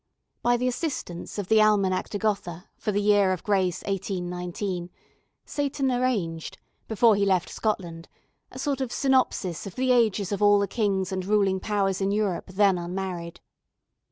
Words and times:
By 0.41 0.57
the 0.57 0.67
assistance 0.67 1.37
of 1.37 1.47
the 1.47 1.61
Almanach 1.61 2.09
de 2.09 2.17
Gotha 2.17 2.67
for 2.75 2.91
the 2.91 3.03
year 3.03 3.31
of 3.31 3.43
grace 3.43 3.83
1819, 3.83 4.89
Seyton 5.45 5.91
arranged, 5.91 6.57
before 6.87 7.15
he 7.15 7.23
left 7.23 7.49
Scotland, 7.49 8.07
a 8.49 8.57
sort 8.57 8.81
of 8.81 8.91
synopsis 8.91 9.67
of 9.67 9.75
the 9.75 9.91
ages 9.91 10.31
of 10.31 10.41
all 10.41 10.57
the 10.57 10.67
kings 10.67 11.11
and 11.11 11.23
ruling 11.23 11.59
powers 11.59 12.01
in 12.01 12.09
Europe 12.11 12.47
then 12.47 12.79
unmarried. 12.79 13.41